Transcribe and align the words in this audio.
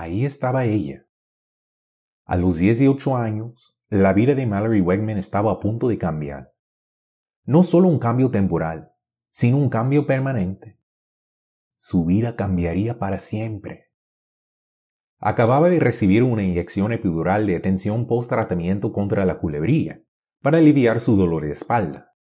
ahí 0.00 0.24
estaba 0.24 0.64
ella. 0.64 1.06
A 2.24 2.36
los 2.36 2.58
18 2.58 3.16
años, 3.16 3.78
la 3.88 4.12
vida 4.12 4.34
de 4.34 4.46
Mallory 4.46 4.80
Wegman 4.80 5.16
estaba 5.16 5.50
a 5.52 5.60
punto 5.60 5.88
de 5.88 5.98
cambiar. 5.98 6.54
No 7.44 7.62
solo 7.62 7.88
un 7.88 7.98
cambio 7.98 8.30
temporal, 8.30 8.92
sino 9.30 9.56
un 9.56 9.70
cambio 9.70 10.06
permanente. 10.06 10.78
Su 11.74 12.04
vida 12.04 12.36
cambiaría 12.36 12.98
para 12.98 13.18
siempre. 13.18 13.92
Acababa 15.18 15.70
de 15.70 15.80
recibir 15.80 16.22
una 16.22 16.42
inyección 16.42 16.92
epidural 16.92 17.46
de 17.46 17.56
atención 17.56 18.06
post-tratamiento 18.06 18.92
contra 18.92 19.24
la 19.24 19.38
culebría 19.38 20.04
para 20.42 20.58
aliviar 20.58 21.00
su 21.00 21.16
dolor 21.16 21.44
de 21.44 21.52
espalda. 21.52 22.14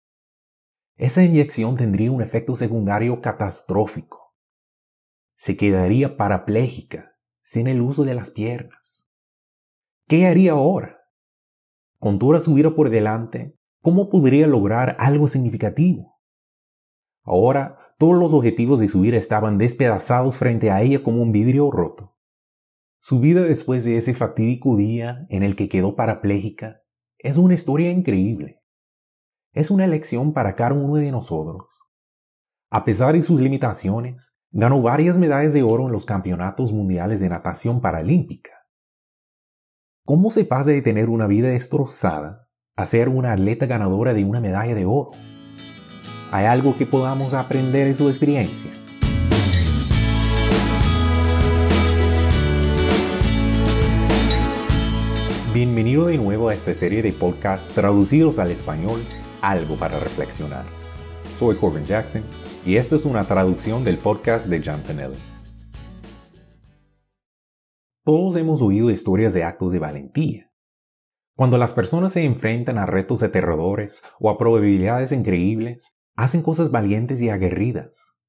Esa 0.97 1.25
inyección 1.25 1.77
tendría 1.77 2.13
un 2.13 2.23
efecto 2.23 2.55
secundario 2.55 3.21
catastrófico. 3.21 4.37
Se 5.35 5.57
quedaría 5.57 6.17
parapléjica, 6.17 7.14
sin 7.45 7.67
el 7.67 7.83
uso 7.83 8.05
de 8.05 8.15
las 8.15 8.31
piernas. 8.31 9.11
¿Qué 10.09 10.27
haría 10.27 10.53
ahora? 10.53 11.03
Con 11.99 12.19
toda 12.19 12.41
su 12.41 12.55
vida 12.55 12.75
por 12.75 12.89
delante, 12.89 13.61
¿cómo 13.83 14.09
podría 14.09 14.47
lograr 14.47 14.97
algo 14.99 15.29
significativo? 15.29 16.19
Ahora, 17.23 17.77
todos 17.99 18.19
los 18.19 18.33
objetivos 18.33 18.81
de 18.81 18.89
su 18.89 19.03
vida 19.03 19.19
estaban 19.19 19.59
despedazados 19.59 20.39
frente 20.39 20.71
a 20.71 20.81
ella 20.81 21.03
como 21.03 21.21
un 21.21 21.33
vidrio 21.33 21.71
roto. 21.71 22.17
Su 22.99 23.21
vida 23.21 23.43
después 23.43 23.85
de 23.85 23.99
ese 23.99 24.15
fatídico 24.15 24.75
día 24.79 25.27
en 25.29 25.43
el 25.43 25.55
que 25.55 25.69
quedó 25.69 25.97
parapléjica 25.97 26.81
es 27.19 27.37
una 27.37 27.53
historia 27.53 27.91
increíble. 27.91 28.63
Es 29.53 29.71
una 29.71 29.87
lección 29.87 30.33
para 30.33 30.57
cada 30.57 30.73
uno 30.73 30.95
de 30.95 31.13
nosotros. 31.13 31.83
A 32.71 32.85
pesar 32.85 33.15
de 33.15 33.23
sus 33.23 33.43
limitaciones, 33.43 34.41
ganó 34.57 34.81
varias 34.81 35.19
medallas 35.19 35.53
de 35.53 35.65
oro 35.65 35.87
en 35.87 35.93
los 35.93 36.07
campeonatos 36.07 36.73
mundiales 36.73 37.19
de 37.19 37.29
natación 37.29 37.81
paralímpica. 37.81 38.53
¿Cómo 40.07 40.31
se 40.31 40.45
pasa 40.45 40.71
de 40.71 40.81
tener 40.81 41.11
una 41.11 41.27
vida 41.27 41.49
destrozada 41.49 42.49
a 42.77 42.87
ser 42.87 43.09
una 43.09 43.33
atleta 43.33 43.67
ganadora 43.67 44.15
de 44.15 44.25
una 44.25 44.39
medalla 44.39 44.77
de 44.77 44.87
oro? 44.87 45.11
¿Hay 46.31 46.47
algo 46.47 46.77
que 46.77 46.87
podamos 46.87 47.35
aprender 47.35 47.89
de 47.89 47.95
su 47.95 48.09
experiencia? 48.09 48.71
Bienvenido 55.53 56.07
de 56.07 56.19
nuevo 56.19 56.49
a 56.49 56.55
esta 56.55 56.75
serie 56.75 57.03
de 57.03 57.13
podcasts 57.13 57.75
traducidos 57.75 58.39
al 58.39 58.53
español, 58.53 59.03
Algo 59.41 59.75
para 59.77 59.99
Reflexionar. 59.99 60.65
Soy 61.35 61.57
Corbin 61.57 61.85
Jackson 61.85 62.23
y 62.67 62.77
esta 62.77 62.97
es 62.97 63.05
una 63.05 63.27
traducción 63.27 63.85
del 63.85 63.99
podcast 63.99 64.47
de 64.47 64.63
John 64.65 64.81
Finelli. 64.81 65.19
Todos 68.05 68.37
hemos 68.37 68.63
oído 68.63 68.91
historias 68.91 69.35
de 69.35 69.45
actos 69.45 69.73
de 69.73 69.79
valentía. 69.79 70.51
Cuando 71.37 71.59
las 71.59 71.75
personas 71.75 72.13
se 72.13 72.25
enfrentan 72.25 72.79
a 72.79 72.87
retos 72.87 73.23
aterradores 73.23 74.03
o 74.19 74.31
a 74.31 74.39
probabilidades 74.39 75.13
increíbles, 75.13 75.99
hacen 76.17 76.43
cosas 76.43 76.71
valientes 76.71 77.21
y 77.21 77.29
aguerridas. 77.29 78.21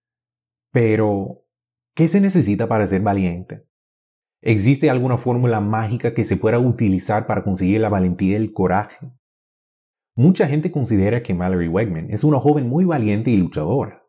Pero, 0.71 1.45
¿qué 1.93 2.07
se 2.07 2.19
necesita 2.19 2.67
para 2.67 2.87
ser 2.87 3.01
valiente? 3.01 3.67
¿Existe 4.41 4.89
alguna 4.89 5.17
fórmula 5.17 5.61
mágica 5.61 6.13
que 6.13 6.25
se 6.25 6.35
pueda 6.35 6.59
utilizar 6.59 7.25
para 7.25 7.43
conseguir 7.43 7.81
la 7.81 7.89
valentía 7.89 8.33
y 8.33 8.35
el 8.35 8.53
coraje? 8.53 9.11
Mucha 10.15 10.47
gente 10.47 10.71
considera 10.71 11.23
que 11.23 11.33
Mallory 11.33 11.67
Wegman 11.67 12.07
es 12.09 12.23
una 12.23 12.39
joven 12.39 12.67
muy 12.67 12.85
valiente 12.85 13.31
y 13.31 13.37
luchadora. 13.37 14.04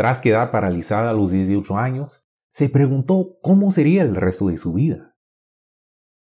Tras 0.00 0.22
quedar 0.22 0.50
paralizada 0.50 1.10
a 1.10 1.12
los 1.12 1.30
18 1.30 1.76
años, 1.76 2.32
se 2.50 2.70
preguntó 2.70 3.36
cómo 3.42 3.70
sería 3.70 4.00
el 4.00 4.16
resto 4.16 4.46
de 4.46 4.56
su 4.56 4.72
vida. 4.72 5.14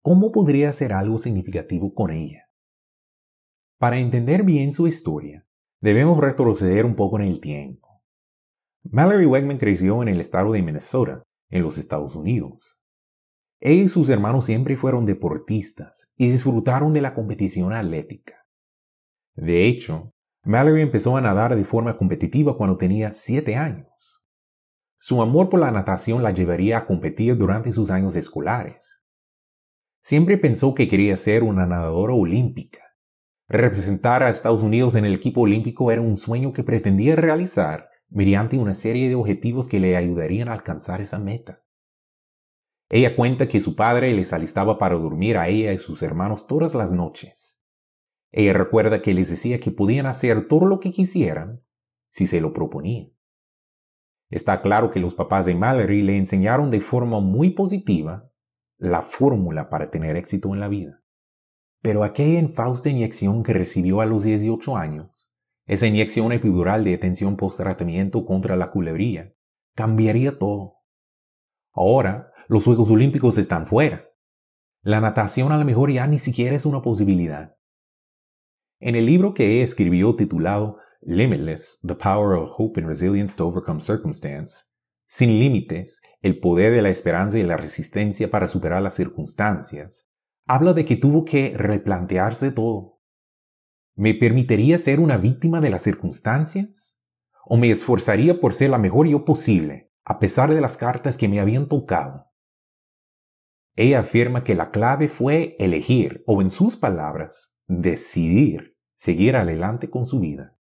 ¿Cómo 0.00 0.32
podría 0.32 0.70
hacer 0.70 0.94
algo 0.94 1.18
significativo 1.18 1.92
con 1.92 2.10
ella? 2.10 2.48
Para 3.78 3.98
entender 3.98 4.42
bien 4.42 4.72
su 4.72 4.86
historia, 4.86 5.46
debemos 5.82 6.18
retroceder 6.18 6.86
un 6.86 6.94
poco 6.94 7.18
en 7.18 7.26
el 7.26 7.40
tiempo. 7.40 8.02
Mallory 8.84 9.26
Wegman 9.26 9.58
creció 9.58 10.00
en 10.00 10.08
el 10.08 10.20
estado 10.22 10.52
de 10.52 10.62
Minnesota, 10.62 11.22
en 11.50 11.62
los 11.62 11.76
Estados 11.76 12.16
Unidos. 12.16 12.82
Ella 13.60 13.82
y 13.82 13.88
sus 13.88 14.08
hermanos 14.08 14.46
siempre 14.46 14.78
fueron 14.78 15.04
deportistas 15.04 16.14
y 16.16 16.30
disfrutaron 16.30 16.94
de 16.94 17.02
la 17.02 17.12
competición 17.12 17.74
atlética. 17.74 18.46
De 19.34 19.68
hecho, 19.68 20.14
Mallory 20.44 20.82
empezó 20.82 21.16
a 21.16 21.20
nadar 21.20 21.56
de 21.56 21.64
forma 21.64 21.96
competitiva 21.96 22.56
cuando 22.56 22.76
tenía 22.76 23.12
7 23.12 23.56
años. 23.56 24.26
Su 24.98 25.22
amor 25.22 25.48
por 25.48 25.60
la 25.60 25.70
natación 25.70 26.22
la 26.22 26.32
llevaría 26.32 26.78
a 26.78 26.86
competir 26.86 27.36
durante 27.36 27.72
sus 27.72 27.90
años 27.90 28.16
escolares. 28.16 29.06
Siempre 30.00 30.38
pensó 30.38 30.74
que 30.74 30.88
quería 30.88 31.16
ser 31.16 31.42
una 31.42 31.66
nadadora 31.66 32.14
olímpica. 32.14 32.80
Representar 33.48 34.22
a 34.22 34.30
Estados 34.30 34.62
Unidos 34.62 34.94
en 34.94 35.04
el 35.04 35.14
equipo 35.14 35.42
olímpico 35.42 35.90
era 35.92 36.02
un 36.02 36.16
sueño 36.16 36.52
que 36.52 36.64
pretendía 36.64 37.16
realizar 37.16 37.88
mediante 38.08 38.56
una 38.56 38.74
serie 38.74 39.08
de 39.08 39.14
objetivos 39.14 39.68
que 39.68 39.80
le 39.80 39.96
ayudarían 39.96 40.48
a 40.48 40.54
alcanzar 40.54 41.00
esa 41.00 41.18
meta. 41.18 41.62
Ella 42.90 43.14
cuenta 43.14 43.48
que 43.48 43.60
su 43.60 43.76
padre 43.76 44.14
les 44.14 44.32
alistaba 44.32 44.78
para 44.78 44.96
dormir 44.96 45.36
a 45.36 45.48
ella 45.48 45.72
y 45.72 45.78
sus 45.78 46.02
hermanos 46.02 46.46
todas 46.46 46.74
las 46.74 46.92
noches. 46.92 47.66
Ella 48.30 48.52
recuerda 48.52 49.02
que 49.02 49.14
les 49.14 49.30
decía 49.30 49.58
que 49.58 49.70
podían 49.70 50.06
hacer 50.06 50.46
todo 50.46 50.66
lo 50.66 50.80
que 50.80 50.90
quisieran 50.90 51.64
si 52.08 52.26
se 52.26 52.40
lo 52.40 52.52
proponían. 52.52 53.12
Está 54.30 54.60
claro 54.60 54.90
que 54.90 55.00
los 55.00 55.14
papás 55.14 55.46
de 55.46 55.54
Mallory 55.54 56.02
le 56.02 56.16
enseñaron 56.16 56.70
de 56.70 56.80
forma 56.80 57.20
muy 57.20 57.50
positiva 57.50 58.30
la 58.76 59.00
fórmula 59.00 59.70
para 59.70 59.90
tener 59.90 60.16
éxito 60.16 60.52
en 60.54 60.60
la 60.60 60.68
vida. 60.68 61.02
Pero 61.80 62.04
aquella 62.04 62.38
infausta 62.38 62.90
inyección 62.90 63.42
que 63.42 63.54
recibió 63.54 64.00
a 64.00 64.06
los 64.06 64.24
18 64.24 64.76
años, 64.76 65.36
esa 65.66 65.86
inyección 65.86 66.32
epidural 66.32 66.84
de 66.84 66.94
atención 66.94 67.36
post-tratamiento 67.36 68.24
contra 68.24 68.56
la 68.56 68.70
culebría, 68.70 69.34
cambiaría 69.74 70.38
todo. 70.38 70.78
Ahora, 71.72 72.32
los 72.48 72.64
Juegos 72.64 72.90
Olímpicos 72.90 73.38
están 73.38 73.66
fuera. 73.66 74.08
La 74.82 75.00
natación 75.00 75.52
a 75.52 75.58
lo 75.58 75.64
mejor 75.64 75.90
ya 75.90 76.06
ni 76.06 76.18
siquiera 76.18 76.56
es 76.56 76.66
una 76.66 76.82
posibilidad. 76.82 77.57
En 78.80 78.94
el 78.94 79.06
libro 79.06 79.34
que 79.34 79.64
escribió 79.64 80.14
titulado 80.14 80.78
Limitless, 81.00 81.80
The 81.82 81.96
Power 81.96 82.38
of 82.38 82.52
Hope 82.56 82.80
and 82.80 82.88
Resilience 82.88 83.36
to 83.36 83.48
Overcome 83.48 83.80
Circumstance, 83.80 84.66
Sin 85.04 85.40
Límites, 85.40 86.00
el 86.22 86.38
poder 86.38 86.72
de 86.72 86.82
la 86.82 86.90
esperanza 86.90 87.40
y 87.40 87.42
la 87.42 87.56
resistencia 87.56 88.30
para 88.30 88.46
superar 88.46 88.80
las 88.80 88.94
circunstancias, 88.94 90.12
habla 90.46 90.74
de 90.74 90.84
que 90.84 90.94
tuvo 90.94 91.24
que 91.24 91.54
replantearse 91.56 92.52
todo. 92.52 93.00
¿Me 93.96 94.14
permitiría 94.14 94.78
ser 94.78 95.00
una 95.00 95.16
víctima 95.16 95.60
de 95.60 95.70
las 95.70 95.82
circunstancias? 95.82 97.02
¿O 97.46 97.56
me 97.56 97.70
esforzaría 97.70 98.38
por 98.38 98.52
ser 98.52 98.70
la 98.70 98.78
mejor 98.78 99.08
yo 99.08 99.24
posible, 99.24 99.92
a 100.04 100.20
pesar 100.20 100.54
de 100.54 100.60
las 100.60 100.76
cartas 100.76 101.18
que 101.18 101.26
me 101.26 101.40
habían 101.40 101.68
tocado? 101.68 102.27
Ella 103.80 104.00
afirma 104.00 104.42
que 104.42 104.56
la 104.56 104.72
clave 104.72 105.08
fue 105.08 105.54
elegir, 105.60 106.24
o 106.26 106.42
en 106.42 106.50
sus 106.50 106.76
palabras, 106.76 107.60
decidir 107.68 108.76
seguir 108.96 109.36
adelante 109.36 109.88
con 109.88 110.04
su 110.04 110.18
vida. 110.18 110.58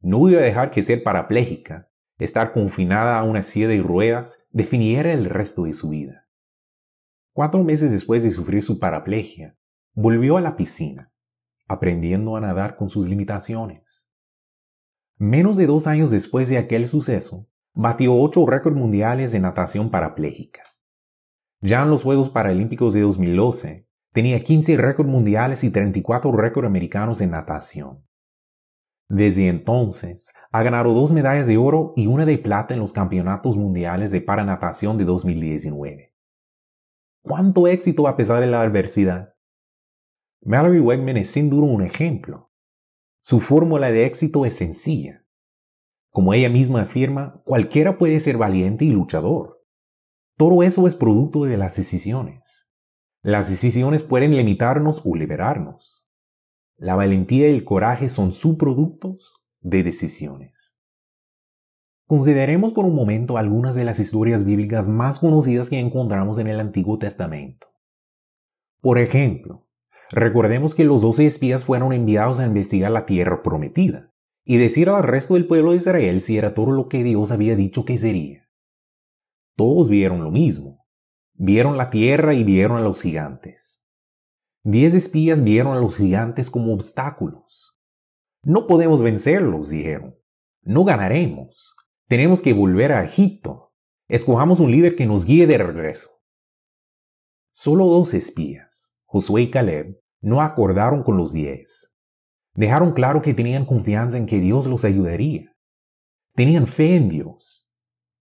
No 0.00 0.26
iba 0.30 0.40
a 0.40 0.44
dejar 0.44 0.70
que 0.70 0.82
ser 0.82 1.02
parapléjica, 1.02 1.90
estar 2.16 2.50
confinada 2.52 3.18
a 3.18 3.22
una 3.22 3.42
silla 3.42 3.68
de 3.68 3.82
ruedas, 3.82 4.46
definiera 4.50 5.12
el 5.12 5.26
resto 5.26 5.64
de 5.64 5.74
su 5.74 5.90
vida. 5.90 6.26
Cuatro 7.34 7.62
meses 7.64 7.92
después 7.92 8.22
de 8.22 8.30
sufrir 8.30 8.62
su 8.62 8.78
paraplegia, 8.78 9.58
volvió 9.92 10.38
a 10.38 10.40
la 10.40 10.56
piscina, 10.56 11.12
aprendiendo 11.66 12.34
a 12.34 12.40
nadar 12.40 12.76
con 12.76 12.88
sus 12.88 13.08
limitaciones. 13.08 14.14
Menos 15.18 15.58
de 15.58 15.66
dos 15.66 15.86
años 15.86 16.10
después 16.10 16.48
de 16.48 16.56
aquel 16.56 16.88
suceso, 16.88 17.50
batió 17.74 18.16
ocho 18.16 18.46
récords 18.46 18.78
mundiales 18.78 19.32
de 19.32 19.40
natación 19.40 19.90
parapléjica. 19.90 20.62
Ya 21.60 21.82
en 21.82 21.90
los 21.90 22.04
Juegos 22.04 22.30
Paralímpicos 22.30 22.94
de 22.94 23.00
2012, 23.00 23.88
tenía 24.12 24.42
15 24.42 24.76
récords 24.76 25.10
mundiales 25.10 25.64
y 25.64 25.70
34 25.70 26.30
récords 26.32 26.66
americanos 26.66 27.20
en 27.20 27.32
natación. 27.32 28.06
Desde 29.08 29.48
entonces, 29.48 30.34
ha 30.52 30.62
ganado 30.62 30.92
dos 30.92 31.12
medallas 31.12 31.46
de 31.46 31.56
oro 31.56 31.94
y 31.96 32.06
una 32.06 32.26
de 32.26 32.38
plata 32.38 32.74
en 32.74 32.80
los 32.80 32.92
campeonatos 32.92 33.56
mundiales 33.56 34.10
de 34.10 34.20
paranatación 34.20 34.98
de 34.98 35.04
2019. 35.04 36.14
¿Cuánto 37.22 37.66
éxito 37.66 38.06
a 38.06 38.16
pesar 38.16 38.40
de 38.40 38.46
la 38.46 38.62
adversidad? 38.62 39.34
Mallory 40.42 40.80
Wegman 40.80 41.16
es 41.16 41.30
sin 41.30 41.50
duda 41.50 41.66
un 41.66 41.82
ejemplo. 41.82 42.52
Su 43.20 43.40
fórmula 43.40 43.90
de 43.90 44.06
éxito 44.06 44.46
es 44.46 44.54
sencilla. 44.54 45.26
Como 46.10 46.34
ella 46.34 46.48
misma 46.48 46.82
afirma, 46.82 47.42
cualquiera 47.44 47.98
puede 47.98 48.20
ser 48.20 48.36
valiente 48.36 48.84
y 48.84 48.90
luchador. 48.90 49.57
Todo 50.38 50.62
eso 50.62 50.86
es 50.86 50.94
producto 50.94 51.46
de 51.46 51.56
las 51.56 51.76
decisiones. 51.76 52.72
Las 53.22 53.50
decisiones 53.50 54.04
pueden 54.04 54.30
limitarnos 54.30 55.02
o 55.04 55.16
liberarnos. 55.16 56.12
La 56.76 56.94
valentía 56.94 57.48
y 57.48 57.54
el 57.54 57.64
coraje 57.64 58.08
son 58.08 58.30
subproductos 58.30 59.34
de 59.62 59.82
decisiones. 59.82 60.80
Consideremos 62.06 62.72
por 62.72 62.84
un 62.84 62.94
momento 62.94 63.36
algunas 63.36 63.74
de 63.74 63.84
las 63.84 63.98
historias 63.98 64.44
bíblicas 64.44 64.86
más 64.86 65.18
conocidas 65.18 65.70
que 65.70 65.80
encontramos 65.80 66.38
en 66.38 66.46
el 66.46 66.60
Antiguo 66.60 67.00
Testamento. 67.00 67.66
Por 68.80 69.00
ejemplo, 69.00 69.66
recordemos 70.12 70.76
que 70.76 70.84
los 70.84 71.02
doce 71.02 71.26
espías 71.26 71.64
fueron 71.64 71.92
enviados 71.92 72.38
a 72.38 72.46
investigar 72.46 72.92
la 72.92 73.06
tierra 73.06 73.42
prometida 73.42 74.14
y 74.44 74.58
decir 74.58 74.88
al 74.88 75.02
resto 75.02 75.34
del 75.34 75.48
pueblo 75.48 75.72
de 75.72 75.78
Israel 75.78 76.20
si 76.20 76.38
era 76.38 76.54
todo 76.54 76.70
lo 76.70 76.88
que 76.88 77.02
Dios 77.02 77.32
había 77.32 77.56
dicho 77.56 77.84
que 77.84 77.98
sería. 77.98 78.47
Todos 79.58 79.88
vieron 79.88 80.22
lo 80.22 80.30
mismo. 80.30 80.86
Vieron 81.34 81.76
la 81.76 81.90
tierra 81.90 82.32
y 82.32 82.44
vieron 82.44 82.78
a 82.78 82.80
los 82.80 83.02
gigantes. 83.02 83.88
Diez 84.62 84.94
espías 84.94 85.42
vieron 85.42 85.76
a 85.76 85.80
los 85.80 85.96
gigantes 85.96 86.48
como 86.48 86.72
obstáculos. 86.72 87.82
No 88.44 88.68
podemos 88.68 89.02
vencerlos, 89.02 89.70
dijeron. 89.70 90.16
No 90.62 90.84
ganaremos. 90.84 91.74
Tenemos 92.06 92.40
que 92.40 92.52
volver 92.52 92.92
a 92.92 93.02
Egipto. 93.02 93.74
Escojamos 94.06 94.60
un 94.60 94.70
líder 94.70 94.94
que 94.94 95.06
nos 95.06 95.24
guíe 95.24 95.48
de 95.48 95.58
regreso. 95.58 96.08
Solo 97.50 97.86
dos 97.86 98.14
espías, 98.14 99.00
Josué 99.06 99.42
y 99.42 99.50
Caleb, 99.50 100.00
no 100.20 100.40
acordaron 100.40 101.02
con 101.02 101.16
los 101.16 101.32
diez. 101.32 101.98
Dejaron 102.54 102.92
claro 102.92 103.22
que 103.22 103.34
tenían 103.34 103.66
confianza 103.66 104.18
en 104.18 104.26
que 104.26 104.38
Dios 104.38 104.68
los 104.68 104.84
ayudaría. 104.84 105.56
Tenían 106.36 106.68
fe 106.68 106.94
en 106.94 107.08
Dios. 107.08 107.67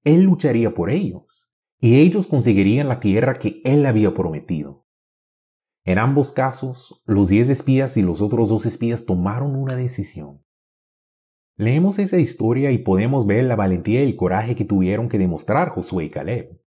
Él 0.08 0.24
lucharía 0.24 0.74
por 0.74 0.90
ellos 0.90 1.60
y 1.82 2.00
ellos 2.00 2.28
conseguirían 2.28 2.88
la 2.88 3.02
tierra 3.02 3.40
que 3.40 3.62
Él 3.66 3.86
había 3.86 4.14
prometido. 4.14 4.88
En 5.84 6.00
ambos 6.00 6.32
casos, 6.32 7.04
los 7.06 7.28
diez 7.28 7.50
espías 7.50 7.98
y 7.98 8.04
los 8.04 8.22
otros 8.22 8.48
dos 8.48 8.66
espías 8.66 9.06
tomaron 9.06 9.54
una 9.54 9.76
decisión. 9.76 10.46
Leemos 11.58 12.00
esa 12.00 12.18
historia 12.20 12.72
y 12.72 12.78
podemos 12.78 13.28
ver 13.28 13.44
la 13.44 13.58
valentía 13.58 14.02
y 14.02 14.08
el 14.08 14.16
coraje 14.16 14.56
que 14.56 14.64
tuvieron 14.64 15.10
que 15.10 15.18
demostrar 15.18 15.72
Josué 15.72 16.06
y 16.06 16.10
Caleb. 16.10 16.62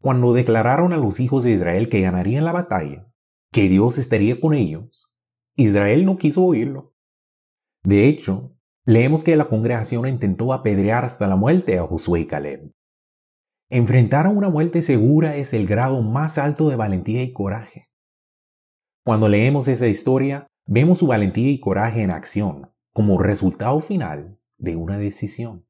Cuando 0.00 0.32
declararon 0.32 0.92
a 0.92 0.98
los 0.98 1.18
hijos 1.18 1.42
de 1.42 1.50
Israel 1.50 1.88
que 1.88 2.00
ganarían 2.00 2.44
la 2.44 2.52
batalla, 2.52 3.12
que 3.50 3.68
Dios 3.68 3.98
estaría 3.98 4.38
con 4.38 4.54
ellos, 4.54 5.12
Israel 5.56 6.04
no 6.04 6.14
quiso 6.14 6.44
oírlo. 6.44 6.94
De 7.82 8.06
hecho, 8.06 8.55
leemos 8.86 9.24
que 9.24 9.36
la 9.36 9.46
congregación 9.46 10.06
intentó 10.06 10.52
apedrear 10.52 11.04
hasta 11.04 11.26
la 11.26 11.36
muerte 11.36 11.78
a 11.78 11.82
Josué 11.82 12.20
y 12.20 12.26
Caleb. 12.26 12.72
Enfrentar 13.68 14.26
a 14.26 14.30
una 14.30 14.48
muerte 14.48 14.80
segura 14.80 15.36
es 15.36 15.52
el 15.52 15.66
grado 15.66 16.00
más 16.02 16.38
alto 16.38 16.68
de 16.68 16.76
valentía 16.76 17.22
y 17.22 17.32
coraje. 17.32 17.88
Cuando 19.04 19.28
leemos 19.28 19.66
esa 19.66 19.88
historia, 19.88 20.46
vemos 20.66 20.98
su 20.98 21.08
valentía 21.08 21.50
y 21.50 21.58
coraje 21.58 22.02
en 22.02 22.12
acción, 22.12 22.72
como 22.92 23.18
resultado 23.18 23.80
final 23.80 24.38
de 24.56 24.76
una 24.76 24.98
decisión. 24.98 25.66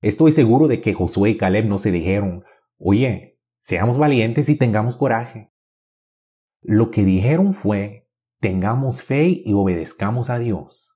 Estoy 0.00 0.32
seguro 0.32 0.66
de 0.66 0.80
que 0.80 0.94
Josué 0.94 1.30
y 1.30 1.36
Caleb 1.36 1.66
no 1.66 1.76
se 1.76 1.90
dijeron, 1.90 2.44
oye, 2.78 3.38
seamos 3.58 3.98
valientes 3.98 4.48
y 4.48 4.56
tengamos 4.56 4.96
coraje. 4.96 5.52
Lo 6.62 6.90
que 6.90 7.04
dijeron 7.04 7.52
fue, 7.52 8.10
tengamos 8.40 9.02
fe 9.02 9.42
y 9.44 9.52
obedezcamos 9.52 10.30
a 10.30 10.38
Dios. 10.38 10.93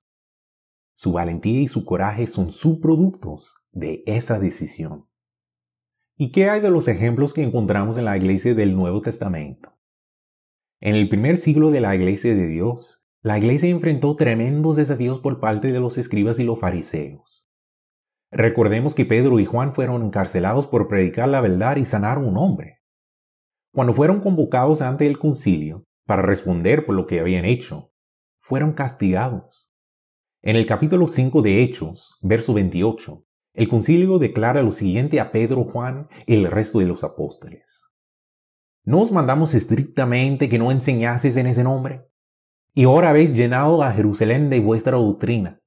Su 1.01 1.13
valentía 1.13 1.61
y 1.61 1.69
su 1.69 1.85
coraje 1.85 2.27
son 2.27 2.51
subproductos 2.51 3.65
de 3.71 4.03
esa 4.07 4.41
decisión. 4.41 5.09
¿Y 6.17 6.33
qué 6.33 6.51
hay 6.51 6.61
de 6.61 6.73
los 6.73 6.89
ejemplos 6.89 7.35
que 7.35 7.45
encontramos 7.45 7.99
en 7.99 8.05
la 8.05 8.17
iglesia 8.17 8.53
del 8.53 8.75
Nuevo 8.75 9.01
Testamento? 9.01 9.79
En 10.81 10.97
el 10.97 11.09
primer 11.09 11.37
siglo 11.37 11.71
de 11.71 11.81
la 11.81 11.95
iglesia 11.95 12.35
de 12.35 12.49
Dios, 12.49 13.09
la 13.23 13.39
iglesia 13.39 13.71
enfrentó 13.71 14.17
tremendos 14.17 14.75
desafíos 14.75 15.21
por 15.21 15.39
parte 15.39 15.71
de 15.71 15.79
los 15.79 15.99
escribas 15.99 16.41
y 16.41 16.43
los 16.43 16.59
fariseos. 16.59 17.49
Recordemos 18.33 18.97
que 18.97 19.07
Pedro 19.07 19.39
y 19.39 19.45
Juan 19.45 19.75
fueron 19.75 20.03
encarcelados 20.03 20.67
por 20.67 20.89
predicar 20.89 21.29
la 21.29 21.41
verdad 21.41 21.77
y 21.77 21.85
sanar 21.85 22.17
a 22.17 22.23
un 22.23 22.37
hombre. 22.37 22.81
Cuando 23.73 23.95
fueron 23.95 24.19
convocados 24.19 24.83
ante 24.83 25.07
el 25.07 25.17
concilio 25.17 25.85
para 26.07 26.23
responder 26.23 26.85
por 26.87 26.97
lo 26.97 27.07
que 27.07 27.21
habían 27.21 27.45
hecho, 27.45 27.93
fueron 28.41 28.73
castigados. 28.73 29.68
En 30.41 30.55
el 30.55 30.67
capítulo 30.67 31.09
5 31.09 31.43
de 31.43 31.65
Hechos, 31.65 32.17
verso 32.23 32.55
28, 32.55 33.25
el 33.55 33.67
concilio 33.67 34.21
declara 34.21 34.63
lo 34.63 34.71
siguiente 34.71 35.19
a 35.19 35.33
Pedro, 35.33 35.65
Juan 35.65 36.07
y 36.27 36.35
el 36.37 36.49
resto 36.49 36.79
de 36.79 36.87
los 36.87 37.03
apóstoles. 37.03 37.97
¿No 38.85 39.01
os 39.01 39.11
mandamos 39.11 39.55
estrictamente 39.55 40.49
que 40.49 40.61
no 40.61 40.71
enseñases 40.71 41.37
en 41.37 41.49
ese 41.49 41.65
nombre? 41.65 42.07
Y 42.73 42.85
ahora 42.85 43.11
habéis 43.11 43.35
llenado 43.35 43.83
a 43.83 43.91
Jerusalén 43.91 44.49
de 44.49 44.61
vuestra 44.61 44.97
doctrina, 44.97 45.61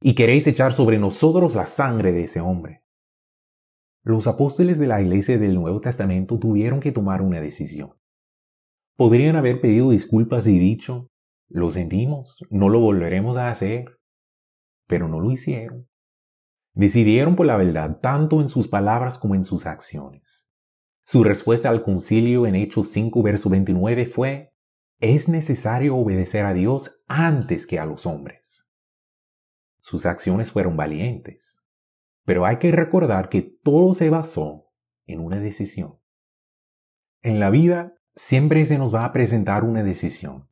y 0.00 0.14
queréis 0.14 0.46
echar 0.46 0.72
sobre 0.72 0.98
nosotros 0.98 1.54
la 1.54 1.66
sangre 1.66 2.12
de 2.12 2.24
ese 2.24 2.40
hombre. 2.40 2.82
Los 4.04 4.26
apóstoles 4.26 4.78
de 4.78 4.86
la 4.86 5.02
iglesia 5.02 5.36
del 5.36 5.54
Nuevo 5.54 5.82
Testamento 5.82 6.38
tuvieron 6.38 6.80
que 6.80 6.92
tomar 6.92 7.20
una 7.20 7.42
decisión. 7.42 7.90
Podrían 8.96 9.36
haber 9.36 9.60
pedido 9.60 9.90
disculpas 9.90 10.46
y 10.46 10.58
dicho, 10.58 11.10
lo 11.48 11.68
sentimos, 11.68 12.38
no 12.48 12.70
lo 12.70 12.80
volveremos 12.80 13.36
a 13.36 13.50
hacer, 13.50 13.98
pero 14.86 15.08
no 15.08 15.20
lo 15.20 15.30
hicieron. 15.30 15.88
Decidieron 16.72 17.36
por 17.36 17.46
la 17.46 17.56
verdad 17.56 18.00
tanto 18.00 18.40
en 18.40 18.48
sus 18.48 18.68
palabras 18.68 19.18
como 19.18 19.34
en 19.34 19.44
sus 19.44 19.66
acciones. 19.66 20.52
Su 21.04 21.22
respuesta 21.22 21.68
al 21.68 21.82
concilio 21.82 22.46
en 22.46 22.54
Hechos 22.54 22.88
5, 22.88 23.22
verso 23.22 23.50
29 23.50 24.06
fue, 24.06 24.54
es 25.00 25.28
necesario 25.28 25.96
obedecer 25.96 26.46
a 26.46 26.54
Dios 26.54 27.04
antes 27.08 27.66
que 27.66 27.78
a 27.78 27.86
los 27.86 28.06
hombres. 28.06 28.72
Sus 29.78 30.06
acciones 30.06 30.50
fueron 30.50 30.76
valientes, 30.76 31.68
pero 32.24 32.46
hay 32.46 32.58
que 32.58 32.72
recordar 32.72 33.28
que 33.28 33.42
todo 33.42 33.92
se 33.92 34.08
basó 34.08 34.72
en 35.06 35.20
una 35.20 35.38
decisión. 35.38 36.00
En 37.22 37.38
la 37.38 37.50
vida 37.50 37.94
siempre 38.14 38.64
se 38.64 38.78
nos 38.78 38.94
va 38.94 39.04
a 39.04 39.12
presentar 39.12 39.64
una 39.64 39.82
decisión. 39.82 40.48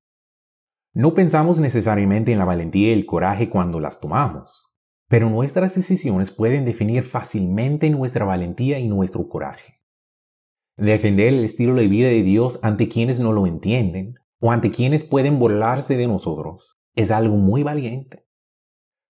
No 0.94 1.14
pensamos 1.14 1.58
necesariamente 1.58 2.32
en 2.32 2.38
la 2.38 2.44
valentía 2.44 2.90
y 2.90 2.92
el 2.92 3.06
coraje 3.06 3.48
cuando 3.48 3.80
las 3.80 3.98
tomamos, 3.98 4.76
pero 5.08 5.30
nuestras 5.30 5.74
decisiones 5.74 6.30
pueden 6.30 6.66
definir 6.66 7.02
fácilmente 7.02 7.88
nuestra 7.88 8.26
valentía 8.26 8.78
y 8.78 8.88
nuestro 8.88 9.26
coraje. 9.26 9.80
Defender 10.76 11.28
el 11.28 11.44
estilo 11.44 11.74
de 11.74 11.88
vida 11.88 12.08
de 12.08 12.22
Dios 12.22 12.60
ante 12.62 12.88
quienes 12.88 13.20
no 13.20 13.32
lo 13.32 13.46
entienden 13.46 14.16
o 14.38 14.52
ante 14.52 14.70
quienes 14.70 15.02
pueden 15.02 15.38
burlarse 15.38 15.96
de 15.96 16.06
nosotros 16.06 16.82
es 16.94 17.10
algo 17.10 17.36
muy 17.36 17.62
valiente. 17.62 18.26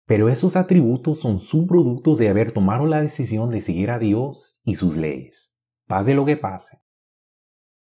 Pero 0.06 0.28
esos 0.28 0.58
atributos 0.58 1.20
son 1.20 1.40
subproductos 1.40 2.18
de 2.18 2.28
haber 2.28 2.52
tomado 2.52 2.88
la 2.88 3.02
decisión 3.02 3.52
de 3.52 3.62
seguir 3.62 3.92
a 3.92 4.00
Dios 4.00 4.62
y 4.66 4.76
sus 4.76 4.98
leyes, 4.98 5.62
pase 5.88 6.14
lo 6.14 6.26
que 6.26 6.36
pase. 6.36 6.80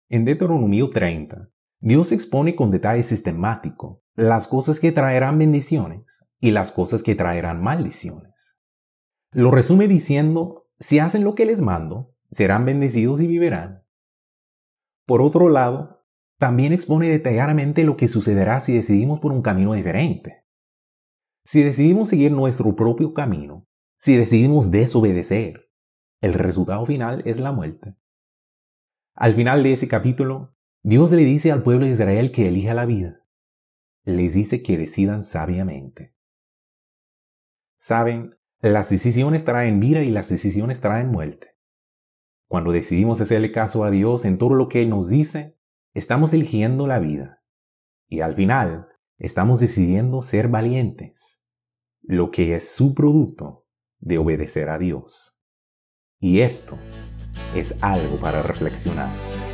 En 0.08 0.24
Deuteronomio 0.24 0.90
30, 0.90 1.50
Dios 1.80 2.12
expone 2.12 2.54
con 2.54 2.70
detalle 2.70 3.02
sistemático 3.02 4.02
las 4.14 4.48
cosas 4.48 4.80
que 4.80 4.92
traerán 4.92 5.38
bendiciones 5.38 6.32
y 6.40 6.50
las 6.50 6.72
cosas 6.72 7.02
que 7.02 7.14
traerán 7.14 7.62
maldiciones. 7.62 8.62
Lo 9.30 9.50
resume 9.50 9.86
diciendo, 9.88 10.64
si 10.78 10.98
hacen 10.98 11.22
lo 11.24 11.34
que 11.34 11.46
les 11.46 11.60
mando, 11.60 12.14
serán 12.30 12.64
bendecidos 12.64 13.20
y 13.20 13.26
vivirán. 13.26 13.84
Por 15.06 15.20
otro 15.20 15.48
lado, 15.48 16.06
también 16.38 16.72
expone 16.72 17.08
detalladamente 17.08 17.84
lo 17.84 17.96
que 17.96 18.08
sucederá 18.08 18.60
si 18.60 18.74
decidimos 18.74 19.20
por 19.20 19.32
un 19.32 19.42
camino 19.42 19.74
diferente. 19.74 20.46
Si 21.44 21.62
decidimos 21.62 22.08
seguir 22.08 22.32
nuestro 22.32 22.74
propio 22.74 23.14
camino, 23.14 23.66
si 23.98 24.16
decidimos 24.16 24.70
desobedecer, 24.70 25.70
el 26.20 26.34
resultado 26.34 26.84
final 26.86 27.22
es 27.24 27.40
la 27.40 27.52
muerte. 27.52 27.96
Al 29.14 29.34
final 29.34 29.62
de 29.62 29.72
ese 29.72 29.88
capítulo, 29.88 30.55
Dios 30.88 31.10
le 31.10 31.24
dice 31.24 31.50
al 31.50 31.64
pueblo 31.64 31.84
de 31.84 31.90
Israel 31.90 32.30
que 32.30 32.46
elija 32.46 32.72
la 32.72 32.86
vida. 32.86 33.26
Les 34.04 34.34
dice 34.34 34.62
que 34.62 34.78
decidan 34.78 35.24
sabiamente. 35.24 36.14
Saben, 37.76 38.38
las 38.60 38.88
decisiones 38.88 39.44
traen 39.44 39.80
vida 39.80 40.04
y 40.04 40.10
las 40.10 40.28
decisiones 40.28 40.80
traen 40.80 41.08
muerte. 41.08 41.58
Cuando 42.46 42.70
decidimos 42.70 43.20
hacerle 43.20 43.50
caso 43.50 43.82
a 43.82 43.90
Dios 43.90 44.24
en 44.24 44.38
todo 44.38 44.54
lo 44.54 44.68
que 44.68 44.82
Él 44.82 44.90
nos 44.90 45.08
dice, 45.08 45.58
estamos 45.92 46.32
eligiendo 46.32 46.86
la 46.86 47.00
vida 47.00 47.42
y 48.08 48.20
al 48.20 48.36
final 48.36 48.86
estamos 49.18 49.58
decidiendo 49.58 50.22
ser 50.22 50.46
valientes, 50.46 51.48
lo 52.02 52.30
que 52.30 52.54
es 52.54 52.70
su 52.70 52.94
producto 52.94 53.66
de 53.98 54.18
obedecer 54.18 54.68
a 54.68 54.78
Dios. 54.78 55.44
Y 56.20 56.42
esto 56.42 56.78
es 57.56 57.82
algo 57.82 58.18
para 58.18 58.40
reflexionar. 58.42 59.45